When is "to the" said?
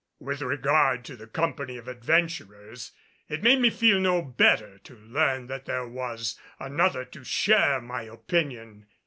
1.05-1.27